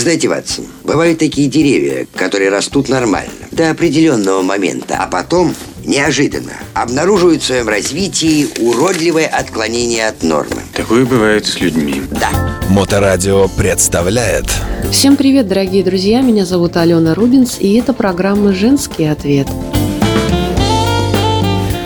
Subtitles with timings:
[0.00, 5.54] Вы знаете, Ватсон, бывают такие деревья, которые растут нормально, до определенного момента, а потом
[5.84, 10.62] неожиданно обнаруживают в своем развитии уродливое отклонение от нормы.
[10.72, 12.00] Такое бывает с людьми.
[12.12, 12.30] Да.
[12.70, 14.46] Моторадио представляет
[14.90, 16.22] Всем привет, дорогие друзья!
[16.22, 19.48] Меня зовут Алена Рубинс, и это программа «Женский ответ».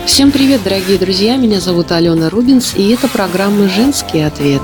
[0.05, 1.35] Всем привет, дорогие друзья!
[1.35, 4.61] Меня зовут Алена Рубинс, и это программа «Женский ответ».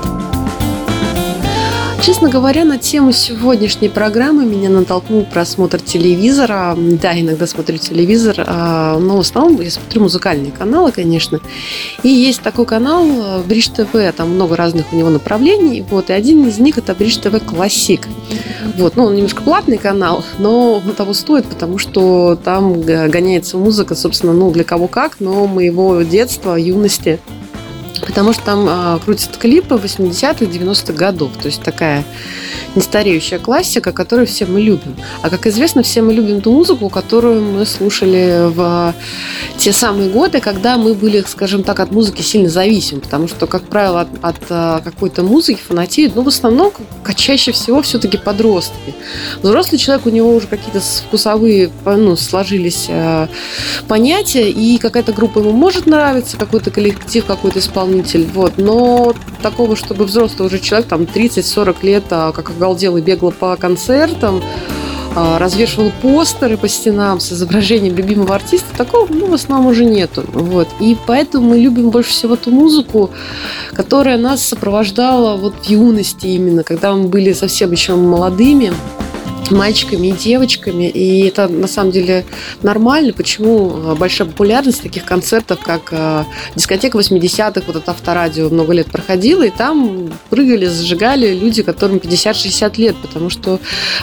[2.02, 6.76] Честно говоря, на тему сегодняшней программы меня натолкнул просмотр телевизора.
[6.76, 11.38] Да, иногда смотрю телевизор, а, но в основном я смотрю музыкальные каналы, конечно.
[12.02, 15.84] И есть такой канал э, Бридж ТВ, там много разных у него направлений.
[15.88, 18.08] Вот, и один из них это Бридж ТВ Классик.
[18.76, 23.94] Вот, ну, он немножко платный канал, но он того стоит, потому что там гоняется музыка,
[23.94, 27.20] собственно, ну, для кого как, но моего детства, юности
[28.12, 31.32] потому что там э, крутят клипы 80-х, 90-х годов.
[31.40, 32.04] То есть такая
[32.74, 34.96] нестареющая классика, которую все мы любим.
[35.22, 38.94] А как известно, все мы любим ту музыку, которую мы слушали в
[39.58, 43.00] те самые годы, когда мы были, скажем так, от музыки сильно зависимы.
[43.00, 46.72] Потому что, как правило, от, от а, какой-то музыки фанатеют, ну, в основном,
[47.14, 48.94] чаще всего, все-таки подростки.
[49.42, 53.28] Взрослый человек, у него уже какие-то вкусовые, ну, сложились э,
[53.88, 60.04] понятия, и какая-то группа ему может нравиться, какой-то коллектив, какой-то исполнитель, вот, но такого, чтобы
[60.04, 64.40] взрослый уже человек, там, 30-40 лет, как галдел и бегала по концертам,
[65.16, 70.24] а, развешивал постеры по стенам с изображением любимого артиста, такого ну, в основном уже нету.
[70.32, 70.68] Вот.
[70.78, 73.10] И поэтому мы любим больше всего ту музыку,
[73.74, 78.72] которая нас сопровождала вот в юности именно, когда мы были совсем еще молодыми
[79.50, 80.88] мальчиками и девочками.
[80.88, 82.24] И это на самом деле
[82.62, 83.12] нормально.
[83.12, 88.90] Почему а, большая популярность таких концертов, как а, дискотека 80-х, вот это авторадио много лет
[88.90, 93.58] проходило, и там прыгали, зажигали люди, которым 50-60 лет, потому что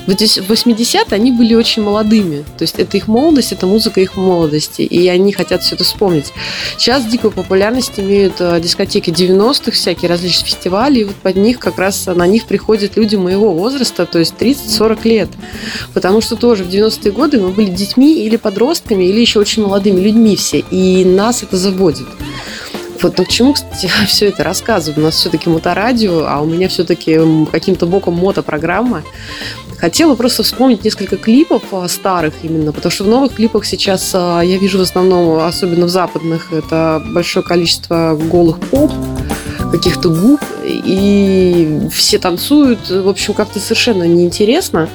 [0.05, 2.43] в 80-е они были очень молодыми.
[2.57, 6.33] То есть это их молодость, это музыка их молодости, и они хотят все это вспомнить.
[6.77, 11.77] Сейчас дикую популярность имеют а, дискотеки 90-х, всякие различные фестивали, и вот под них как
[11.77, 15.28] раз на них приходят люди моего возраста, то есть 30-40 лет.
[15.93, 19.99] Потому что тоже в 90-е годы мы были детьми или подростками, или еще очень молодыми
[19.99, 20.63] людьми все.
[20.71, 22.07] И нас это заводит.
[23.01, 25.01] Вот, но к чему, кстати, все это рассказываю?
[25.01, 27.19] У нас все-таки моторадио, а у меня все-таки
[27.51, 29.03] каким-то боком мотопрограмма.
[29.79, 34.41] Хотела просто вспомнить несколько клипов а, старых именно, потому что в новых клипах сейчас а,
[34.41, 38.91] я вижу в основном, особенно в западных, это большое количество голых поп,
[39.71, 42.89] каких-то губ, и все танцуют.
[42.89, 44.89] В общем, как-то совершенно неинтересно.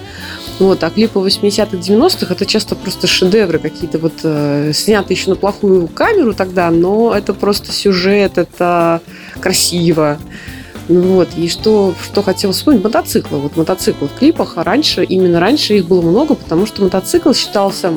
[0.58, 5.36] Вот, а клипы 80-х, 90-х это часто просто шедевры какие-то вот э, сняты еще на
[5.36, 9.00] плохую камеру тогда, но это просто сюжет, это
[9.40, 10.18] красиво.
[10.88, 13.38] Ну вот, и что, что хотела вспомнить, мотоциклы.
[13.38, 17.92] Вот мотоциклы в клипах, а раньше, именно раньше их было много, потому что мотоцикл считался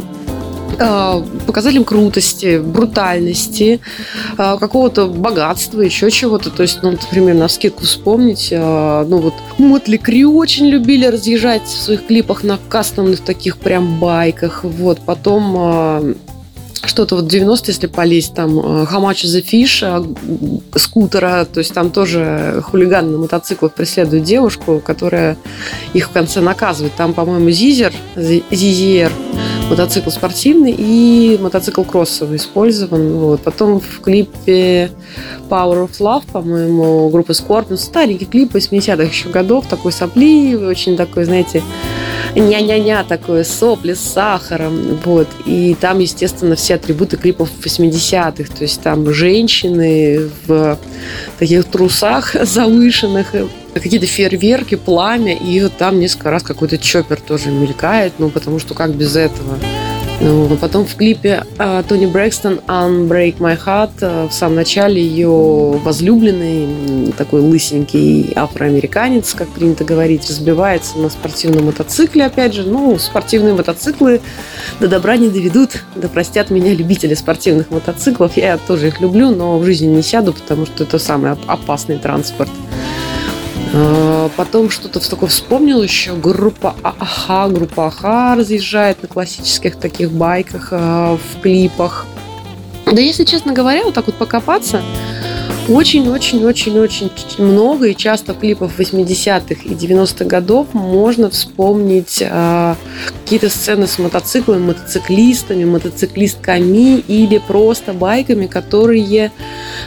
[1.46, 3.80] показателем крутости, брутальности,
[4.38, 6.50] э, какого-то богатства, еще чего-то.
[6.50, 11.64] То есть, ну, например, на скидку вспомнить, э, ну вот Мотли Крю очень любили разъезжать
[11.64, 14.64] в своих клипах на кастомных таких прям байках.
[14.64, 16.16] Вот, потом
[16.88, 20.18] что-то вот 90 если полезть, там How much is
[20.76, 25.38] скутера, то есть там тоже хулиган на мотоциклах преследует девушку, которая
[25.94, 26.94] их в конце наказывает.
[26.96, 29.12] Там, по-моему, Зизер, Зизер,
[29.70, 33.14] мотоцикл спортивный и мотоцикл кроссовый использован.
[33.14, 33.42] Вот.
[33.42, 34.92] Потом в клипе
[35.50, 41.26] Power of Love, по-моему, группы Scorpions, старенький клип 80-х еще годов, такой сопливый, очень такой,
[41.26, 41.62] знаете,
[42.36, 45.28] ня-ня-ня такое, сопли с сахаром, вот.
[45.46, 50.78] И там, естественно, все атрибуты клипов 80-х, то есть там женщины в
[51.40, 53.34] таких трусах завышенных,
[53.80, 58.74] какие-то фейерверки, пламя, и вот там несколько раз какой-то чоппер тоже мелькает, ну, потому что
[58.74, 59.58] как без этого?
[60.20, 65.00] Ну, а потом в клипе uh, Тони Брэкстон «Unbreak My Heart» uh, в самом начале
[65.00, 72.64] ее возлюбленный, такой лысенький афроамериканец, как принято говорить, разбивается на спортивном мотоцикле, опять же.
[72.64, 74.22] Ну, спортивные мотоциклы
[74.80, 78.38] до добра не доведут, да простят меня любители спортивных мотоциклов.
[78.38, 82.50] Я тоже их люблю, но в жизни не сяду, потому что это самый опасный транспорт.
[83.78, 86.16] А, потом что-то такое вспомнил еще.
[86.16, 92.06] Группа Аха, группа Аха разъезжает на классических таких байках а, в клипах.
[92.86, 94.82] Да если честно говоря, вот так вот покопаться,
[95.68, 102.76] очень-очень-очень-очень много и часто в клипах 80-х и 90-х годов можно вспомнить э,
[103.22, 109.32] какие-то сцены с мотоциклами, мотоциклистами, мотоциклистками или просто байками, которые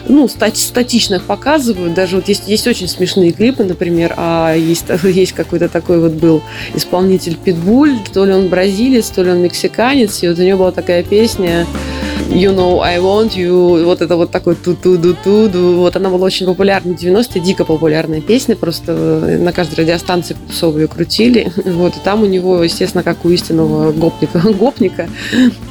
[0.09, 1.95] ну, стати статично показывают.
[1.95, 6.43] Даже вот есть, есть очень смешные клипы, например, а есть, есть какой-то такой вот был
[6.75, 10.73] исполнитель Питбуль, то ли он бразилец, то ли он мексиканец, и вот у него была
[10.73, 11.67] такая песня
[12.31, 15.97] You know I want you, вот это вот такой ту ту ду ту ду вот
[15.97, 21.53] она была очень популярна в 90-е, дико популярная песня, просто на каждой радиостанции попсовые крутили,
[21.65, 25.09] вот, и там у него, естественно, как у истинного гопника, гопника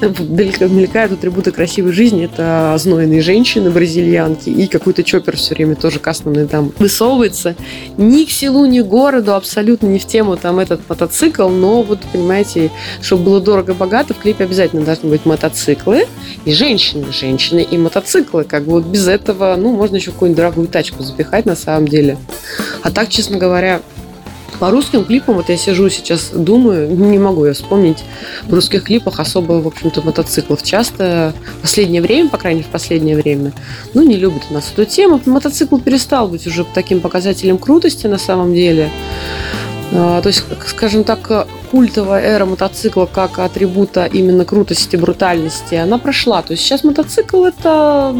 [0.02, 6.46] мелькают атрибуты красивой жизни, это знойные женщины, бразильянки, и какой-то чоппер все время тоже кастомный
[6.46, 7.56] там высовывается,
[7.96, 12.00] ни к селу, ни к городу, абсолютно не в тему там этот мотоцикл, но вот,
[12.12, 12.70] понимаете,
[13.02, 16.06] чтобы было дорого-богато, в клипе обязательно должны быть мотоциклы,
[16.50, 18.44] и женщины, женщины и мотоциклы.
[18.44, 22.18] Как бы вот без этого, ну, можно еще какую-нибудь дорогую тачку запихать на самом деле.
[22.82, 23.82] А так, честно говоря,
[24.58, 28.04] по русским клипам, вот я сижу сейчас, думаю, не могу я вспомнить
[28.44, 30.64] в русских клипах особо, в общем-то, мотоциклов.
[30.64, 33.54] Часто в последнее время, по крайней мере, в последнее время,
[33.94, 35.22] ну, не любят у нас эту тему.
[35.28, 38.90] Мотоцикл перестал быть уже таким показателем крутости на самом деле.
[39.92, 46.42] А, то есть, скажем так, культовая эра мотоцикла как атрибута именно крутости, брутальности, она прошла.
[46.42, 48.16] То есть сейчас мотоцикл это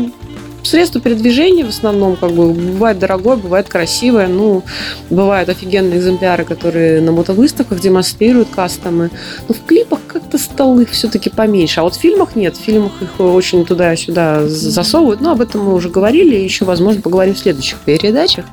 [0.64, 4.64] средство передвижения в основном, как бы, бывает дорогое, бывает красивое, ну,
[5.10, 9.12] бывают офигенные экземпляры, которые на мотовыставках демонстрируют кастомы,
[9.48, 10.38] но в клипах как-то
[10.82, 15.32] их все-таки поменьше, а вот в фильмах нет, в фильмах их очень туда-сюда засовывают, но
[15.32, 18.46] об этом мы уже говорили, и еще, возможно, поговорим в следующих передачах.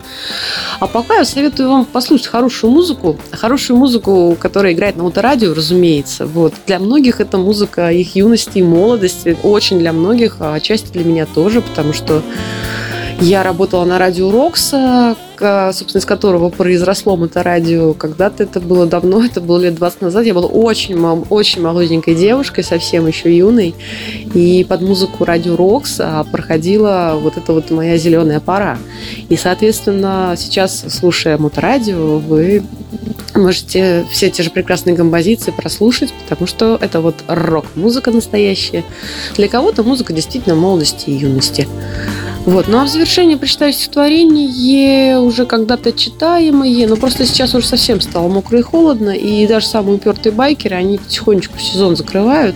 [0.81, 6.26] А пока я советую вам послушать хорошую музыку, хорошую музыку, которая играет на моторадио, разумеется,
[6.26, 11.05] вот, для многих это музыка их юности и молодости, очень для многих, а отчасти для
[11.05, 12.22] меня тоже, потому что
[13.20, 17.92] я работала на радио Рокса, собственно, из которого произросло моторадио.
[17.94, 20.24] Когда-то это было давно, это было лет 20 назад.
[20.24, 20.98] Я была очень,
[21.30, 23.74] очень молоденькой девушкой, совсем еще юной.
[24.34, 28.78] И под музыку радио Рокс проходила вот эта вот моя зеленая пора.
[29.28, 32.62] И, соответственно, сейчас, слушая моторадио, вы
[33.34, 38.84] можете все те же прекрасные композиции прослушать, потому что это вот рок-музыка настоящая.
[39.36, 41.69] Для кого-то музыка действительно молодости и юности.
[42.46, 42.69] Вот.
[42.69, 48.28] Ну а в завершение прочитаю стихотворение, уже когда-то читаемое, но просто сейчас уже совсем стало
[48.28, 52.54] мокро и холодно, и даже самые упертые байкеры, они потихонечку сезон закрывают.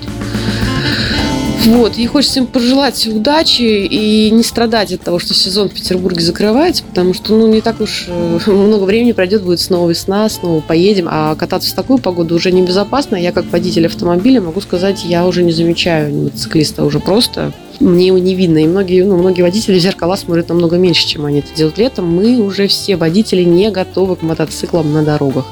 [1.66, 6.22] Вот, и хочется им пожелать удачи и не страдать от того, что сезон в Петербурге
[6.22, 10.60] закрывается, потому что, ну, не так уж э, много времени пройдет, будет снова весна, снова
[10.60, 13.16] поедем, а кататься в такую погоду уже небезопасно.
[13.16, 18.18] Я, как водитель автомобиля, могу сказать, я уже не замечаю мотоциклиста, уже просто мне его
[18.18, 18.58] не видно.
[18.58, 22.06] И многие, ну, многие водители в зеркала смотрят намного меньше, чем они это делают летом.
[22.06, 25.46] Мы уже все водители не готовы к мотоциклам на дорогах.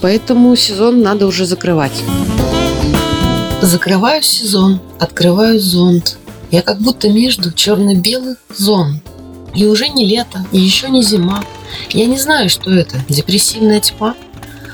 [0.00, 2.02] Поэтому сезон надо уже закрывать.
[3.62, 6.16] Закрываю сезон, открываю зонт.
[6.50, 9.02] Я как будто между черно-белых зон.
[9.54, 11.44] И уже не лето, и еще не зима.
[11.90, 14.14] Я не знаю, что это, депрессивная тьма.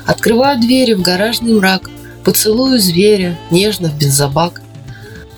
[0.05, 1.89] Открываю двери в гаражный мрак,
[2.23, 4.61] поцелую зверя, нежно в бензобак.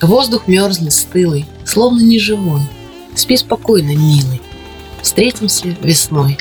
[0.00, 2.62] Воздух мерзлый, стылый, словно неживой.
[3.16, 4.40] Спи спокойно, милый.
[5.02, 6.38] Встретимся весной.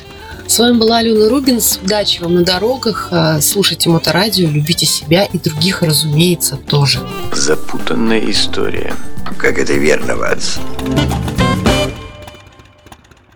[0.50, 1.80] С вами была Алена Рубинс.
[1.84, 3.10] Удачи вам на дорогах.
[3.12, 7.02] А, слушайте моторадио, любите себя и других, разумеется, тоже.
[7.32, 8.96] Запутанная история.
[9.38, 10.58] Как это верно, Ватс.